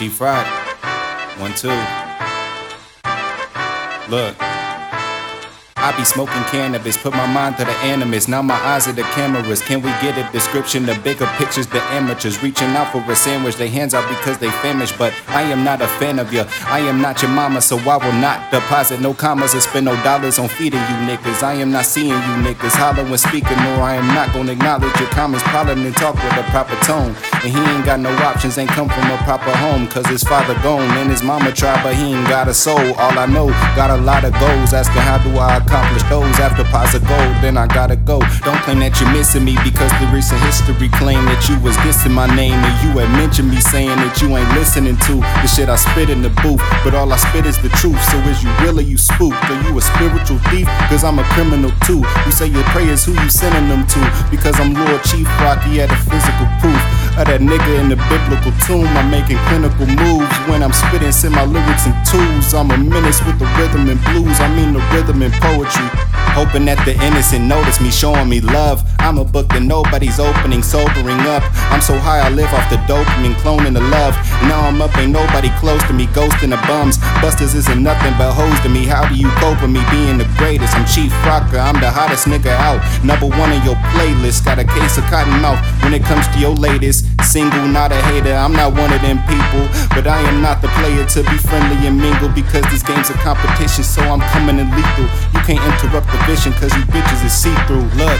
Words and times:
Chief 0.00 0.18
Rock. 0.18 0.46
One, 1.38 1.52
two. 1.52 1.68
Look. 4.08 4.34
I 5.76 5.94
be 5.94 6.04
smoking 6.06 6.42
cannabis, 6.44 6.96
put 6.96 7.12
my 7.12 7.26
mind 7.26 7.58
to 7.58 7.66
the 7.66 7.76
animus. 7.84 8.26
Now 8.26 8.40
my 8.40 8.54
eyes 8.54 8.88
are 8.88 8.92
the 8.92 9.02
cameras. 9.02 9.60
Can 9.60 9.82
we 9.82 9.90
get 10.00 10.16
a 10.16 10.32
description? 10.32 10.86
The 10.86 10.94
bigger 11.04 11.26
pictures, 11.36 11.66
the 11.66 11.82
amateurs 11.92 12.42
reaching 12.42 12.68
out 12.68 12.92
for 12.92 13.02
a 13.12 13.14
sandwich. 13.14 13.56
They 13.56 13.68
hands 13.68 13.92
out 13.92 14.08
because 14.08 14.38
they 14.38 14.48
famished, 14.64 14.96
but 14.96 15.12
I 15.28 15.42
am 15.42 15.64
not 15.64 15.82
a 15.82 15.86
fan 15.86 16.18
of 16.18 16.32
you. 16.32 16.44
I 16.64 16.78
am 16.78 17.02
not 17.02 17.20
your 17.20 17.30
mama, 17.32 17.60
so 17.60 17.76
I 17.76 17.98
will 17.98 18.18
not 18.22 18.50
deposit 18.50 19.02
no 19.02 19.12
commas 19.12 19.52
and 19.52 19.62
spend 19.62 19.84
no 19.84 20.02
dollars 20.02 20.38
on 20.38 20.48
feeding 20.48 20.80
you 20.80 20.96
niggas. 21.04 21.42
I 21.42 21.54
am 21.56 21.72
not 21.72 21.84
seeing 21.84 22.08
you 22.08 22.34
niggas 22.40 22.72
holler 22.72 23.04
when 23.04 23.18
speaking, 23.18 23.58
nor 23.58 23.82
I 23.84 23.96
am 23.96 24.06
not 24.14 24.32
gonna 24.32 24.52
acknowledge 24.52 24.98
your 24.98 25.10
comments. 25.10 25.42
Problem 25.48 25.84
and 25.84 25.94
talk 25.94 26.14
with 26.14 26.38
a 26.38 26.42
proper 26.44 26.76
tone. 26.86 27.14
And 27.42 27.48
he 27.56 27.58
ain't 27.72 27.86
got 27.86 28.00
no 28.00 28.12
options, 28.20 28.58
ain't 28.58 28.68
come 28.68 28.88
from 28.90 29.10
a 29.10 29.16
proper 29.24 29.50
home. 29.56 29.88
Cause 29.88 30.06
his 30.06 30.22
father 30.22 30.52
gone 30.62 30.90
and 31.00 31.08
his 31.08 31.22
mama 31.22 31.52
tried, 31.52 31.82
but 31.82 31.94
he 31.94 32.12
ain't 32.12 32.28
got 32.28 32.48
a 32.48 32.54
soul. 32.54 32.92
All 33.00 33.16
I 33.18 33.24
know, 33.24 33.48
got 33.72 33.88
a 33.88 33.96
lot 33.96 34.24
of 34.24 34.32
goals. 34.36 34.74
Asking 34.74 35.00
how 35.00 35.16
do 35.24 35.32
I 35.38 35.56
accomplish 35.56 36.02
those 36.12 36.36
after 36.38 36.64
pies 36.64 36.94
of 36.94 37.00
gold, 37.08 37.34
then 37.40 37.56
I 37.56 37.66
gotta 37.66 37.96
go. 37.96 38.20
Don't 38.44 38.60
claim 38.68 38.80
that 38.80 39.00
you're 39.00 39.10
missing 39.12 39.44
me 39.44 39.56
because 39.64 39.88
the 39.96 40.06
recent 40.12 40.36
history 40.44 40.92
claim 41.00 41.24
that 41.32 41.40
you 41.48 41.56
was 41.64 41.76
dissing 41.80 42.12
my 42.12 42.28
name 42.36 42.60
and 42.60 42.76
you 42.84 42.92
had 43.00 43.08
mentioned 43.16 43.48
me 43.48 43.56
saying 43.60 43.88
that 43.88 44.20
you 44.20 44.36
ain't 44.36 44.52
listening 44.52 45.00
to 45.08 45.24
the 45.40 45.48
shit 45.48 45.72
I 45.72 45.76
spit 45.76 46.10
in 46.10 46.20
the 46.20 46.32
booth. 46.44 46.60
But 46.84 46.92
all 46.92 47.08
I 47.08 47.16
spit 47.16 47.48
is 47.48 47.56
the 47.64 47.72
truth. 47.80 47.96
So 48.12 48.20
is 48.28 48.44
you 48.44 48.52
really 48.60 48.84
you 48.84 48.98
spooked? 49.00 49.40
Are 49.48 49.60
you 49.64 49.72
a 49.78 49.80
spiritual 49.80 50.44
thief? 50.52 50.68
Cause 50.92 51.04
I'm 51.08 51.16
a 51.16 51.24
criminal 51.32 51.72
too. 51.88 52.04
You 52.28 52.32
say 52.36 52.52
your 52.52 52.64
prayers, 52.76 53.08
who 53.08 53.16
you 53.16 53.30
sending 53.32 53.72
them 53.72 53.88
to? 53.96 54.00
Because 54.28 54.60
I'm 54.60 54.76
Lord 54.76 55.00
Chief 55.08 55.24
Raka 55.40 55.72
at 55.80 55.88
a 55.88 55.96
physical 56.04 56.44
proof 56.60 56.99
of 57.18 57.26
that 57.26 57.40
nigga 57.40 57.80
in 57.80 57.88
the 57.88 57.98
biblical 58.08 58.52
tomb. 58.66 58.86
I'm 58.96 59.10
making 59.10 59.38
clinical 59.50 59.86
moves 59.86 60.30
when 60.46 60.62
I'm 60.62 60.72
spitting, 60.72 61.12
send 61.12 61.34
my 61.34 61.44
lyrics 61.44 61.86
and 61.86 61.96
tools. 62.06 62.54
I'm 62.54 62.70
a 62.70 62.78
menace 62.78 63.22
with 63.24 63.38
the 63.38 63.48
rhythm 63.58 63.88
and 63.88 64.00
blues. 64.10 64.38
I 64.40 64.48
mean 64.54 64.72
the 64.72 64.82
rhythm 64.94 65.22
and 65.22 65.34
poetry. 65.42 65.88
Hoping 66.30 66.64
that 66.70 66.78
the 66.86 66.94
innocent 67.02 67.50
notice 67.50 67.80
me, 67.80 67.90
showing 67.90 68.28
me 68.28 68.40
love. 68.40 68.86
I'm 69.02 69.18
a 69.18 69.24
book 69.24 69.48
that 69.50 69.62
nobody's 69.62 70.20
opening, 70.22 70.62
sobering 70.62 71.18
up. 71.26 71.42
I'm 71.74 71.82
so 71.82 71.98
high, 71.98 72.22
I 72.22 72.30
live 72.30 72.46
off 72.54 72.70
the 72.70 72.78
dopamine, 72.86 73.34
cloning 73.42 73.74
the 73.74 73.82
love. 73.82 74.14
Now 74.46 74.62
I'm 74.62 74.78
up, 74.78 74.94
ain't 74.96 75.10
nobody 75.10 75.50
close 75.58 75.82
to 75.90 75.92
me, 75.92 76.06
ghosting 76.14 76.54
the 76.54 76.60
bums. 76.70 77.02
Busters 77.18 77.54
isn't 77.54 77.82
nothing 77.82 78.14
but 78.14 78.30
hoes 78.30 78.54
to 78.62 78.68
me. 78.70 78.86
How 78.86 79.08
do 79.10 79.18
you 79.18 79.26
cope 79.42 79.58
with 79.58 79.74
me 79.74 79.82
being 79.90 80.18
the 80.22 80.28
greatest? 80.38 80.70
I'm 80.78 80.86
Chief 80.86 81.10
Raka, 81.26 81.58
I'm 81.58 81.82
the 81.82 81.90
hottest 81.90 82.30
nigga 82.30 82.54
out. 82.54 82.78
Number 83.02 83.26
one 83.26 83.50
in 83.50 83.62
your 83.66 83.76
playlist, 83.90 84.44
got 84.46 84.62
a 84.62 84.64
case 84.64 84.98
of 84.98 85.04
cotton 85.10 85.34
mouth 85.42 85.58
when 85.82 85.94
it 85.94 86.06
comes 86.06 86.30
to 86.30 86.38
your 86.38 86.54
latest. 86.54 87.09
Single, 87.30 87.68
not 87.68 87.92
a 87.92 88.00
hater, 88.10 88.34
I'm 88.34 88.50
not 88.52 88.74
one 88.74 88.90
of 88.92 88.98
them 89.06 89.22
people. 89.30 89.62
But 89.94 90.10
I 90.10 90.18
am 90.26 90.42
not 90.42 90.58
the 90.58 90.66
player 90.82 91.06
to 91.14 91.22
be 91.22 91.38
friendly 91.38 91.86
and 91.86 91.94
mingle 91.94 92.28
because 92.28 92.66
this 92.74 92.82
game's 92.82 93.06
a 93.06 93.14
competition, 93.22 93.84
so 93.86 94.02
I'm 94.02 94.18
coming 94.34 94.58
in 94.58 94.66
lethal. 94.74 95.06
You 95.30 95.40
can't 95.46 95.62
interrupt 95.62 96.10
the 96.10 96.18
vision 96.26 96.50
cause 96.58 96.74
you 96.74 96.82
bitches 96.90 97.22
is 97.22 97.30
see 97.30 97.54
through. 97.70 97.86
Look. 97.94 98.18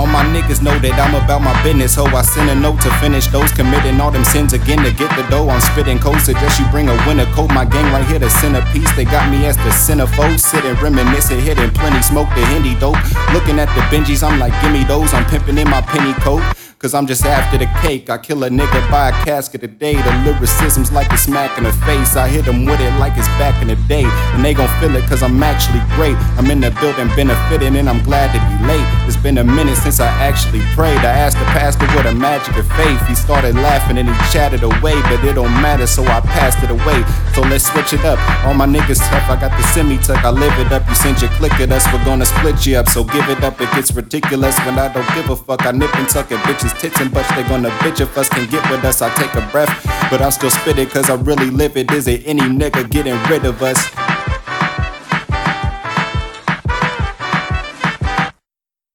All 0.00 0.08
my 0.08 0.24
niggas 0.24 0.64
know 0.64 0.72
that 0.72 0.96
I'm 0.96 1.12
about 1.20 1.44
my 1.44 1.52
business. 1.60 2.00
Ho, 2.00 2.08
I 2.08 2.24
send 2.24 2.48
a 2.48 2.56
note 2.56 2.80
to 2.80 2.90
finish 2.96 3.28
those 3.28 3.52
committing 3.52 4.00
all 4.00 4.10
them 4.10 4.24
sins 4.24 4.56
again 4.56 4.80
to 4.84 4.92
get 4.92 5.12
the 5.20 5.24
dough. 5.28 5.52
I'm 5.52 5.60
spitting 5.60 6.00
code, 6.00 6.24
suggest 6.24 6.56
you 6.56 6.64
bring 6.72 6.88
a 6.88 6.96
winner. 7.04 7.28
Code 7.36 7.52
my 7.52 7.68
gang 7.68 7.92
right 7.92 8.08
here, 8.08 8.18
the 8.18 8.32
centerpiece. 8.32 8.88
They 8.96 9.04
got 9.04 9.28
me 9.28 9.44
as 9.44 9.60
the 9.60 9.68
centerfold, 9.68 10.40
sitting 10.40 10.80
reminiscing, 10.80 11.44
hitting 11.44 11.76
plenty 11.76 12.00
smoke, 12.00 12.32
the 12.32 12.40
Hindi 12.48 12.72
dope. 12.80 12.96
Looking 13.36 13.60
at 13.60 13.68
the 13.76 13.84
Benjis, 13.92 14.24
I'm 14.24 14.40
like, 14.40 14.56
gimme 14.64 14.84
those. 14.84 15.12
I'm 15.12 15.28
pimping 15.28 15.60
in 15.60 15.68
my 15.68 15.84
penny 15.84 16.16
coat. 16.24 16.40
Cause 16.78 16.92
I'm 16.92 17.06
just 17.06 17.24
after 17.24 17.56
the 17.56 17.64
cake. 17.80 18.10
I 18.10 18.18
kill 18.18 18.44
a 18.44 18.50
nigga 18.50 18.90
by 18.90 19.08
a 19.08 19.12
casket 19.24 19.62
a 19.62 19.66
day. 19.66 19.94
The 19.94 20.12
lyricism's 20.26 20.92
like 20.92 21.10
a 21.10 21.16
smack 21.16 21.56
in 21.56 21.64
the 21.64 21.72
face. 21.88 22.16
I 22.16 22.28
hit 22.28 22.44
them 22.44 22.66
with 22.66 22.78
it 22.80 22.92
like 23.00 23.16
it's 23.16 23.26
back 23.40 23.62
in 23.62 23.68
the 23.68 23.76
day. 23.88 24.04
And 24.04 24.44
they 24.44 24.52
gon' 24.52 24.68
feel 24.78 24.94
it 24.94 25.08
cause 25.08 25.22
I'm 25.22 25.42
actually 25.42 25.80
great. 25.96 26.16
I'm 26.36 26.50
in 26.50 26.60
the 26.60 26.70
building 26.72 27.08
benefiting 27.16 27.76
and 27.76 27.88
I'm 27.88 28.04
glad 28.04 28.28
to 28.36 28.40
be 28.44 28.68
late. 28.68 28.84
It's 29.06 29.16
been 29.16 29.38
a 29.38 29.44
minute 29.44 29.76
since 29.76 30.00
I 30.00 30.08
actually 30.08 30.60
prayed. 30.74 30.98
I 30.98 31.14
asked 31.24 31.38
the 31.38 31.44
pastor 31.54 31.86
what 31.94 32.06
a 32.06 32.12
magic 32.12 32.56
of 32.56 32.66
faith. 32.72 33.00
He 33.06 33.14
started 33.14 33.54
laughing 33.54 33.98
and 33.98 34.08
he 34.08 34.14
chatted 34.32 34.62
away, 34.62 35.00
but 35.02 35.22
it 35.24 35.34
don't 35.34 35.52
matter, 35.62 35.86
so 35.86 36.02
I 36.04 36.20
passed 36.20 36.62
it 36.64 36.70
away. 36.70 37.04
So 37.34 37.42
let's 37.42 37.70
switch 37.70 37.92
it 37.92 38.04
up. 38.04 38.18
All 38.44 38.54
my 38.54 38.66
niggas 38.66 38.98
tough, 38.98 39.30
I 39.30 39.40
got 39.40 39.56
the 39.56 39.62
semi 39.68 39.98
tuck. 39.98 40.24
I 40.24 40.30
live 40.30 40.58
it 40.58 40.72
up. 40.72 40.88
You 40.88 40.94
sent 40.94 41.22
your 41.22 41.30
click 41.38 41.52
at 41.60 41.70
us, 41.70 41.86
we're 41.92 42.04
gonna 42.04 42.26
split 42.26 42.66
you 42.66 42.76
up. 42.76 42.88
So 42.88 43.04
give 43.04 43.28
it 43.28 43.44
up, 43.44 43.60
it 43.60 43.70
gets 43.72 43.92
ridiculous 43.92 44.58
when 44.66 44.78
I 44.78 44.92
don't 44.92 45.08
give 45.14 45.30
a 45.30 45.36
fuck. 45.36 45.64
I 45.64 45.70
nip 45.70 45.94
and 45.94 46.08
tuck 46.08 46.32
it, 46.32 46.38
bitches 46.40 46.76
tits 46.80 47.00
and 47.00 47.12
butts, 47.12 47.28
they 47.36 47.44
gonna 47.44 47.70
bitch 47.82 48.00
if 48.00 48.16
us 48.18 48.28
can 48.28 48.48
get 48.50 48.68
with 48.70 48.84
us. 48.84 49.02
I 49.02 49.14
take 49.14 49.34
a 49.34 49.46
breath, 49.52 49.70
but 50.10 50.20
I'm 50.20 50.30
still 50.32 50.50
spitting 50.50 50.88
cause 50.88 51.10
I 51.10 51.14
really 51.14 51.50
live 51.50 51.76
it. 51.76 51.90
Is 51.92 52.08
it 52.08 52.22
any 52.26 52.42
nigga 52.42 52.88
getting 52.90 53.16
rid 53.30 53.44
of 53.44 53.62
us? 53.62 53.78